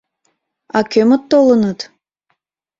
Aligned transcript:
А 0.77 0.79
кӧмыт 0.91 1.23
толыныт? 1.31 1.79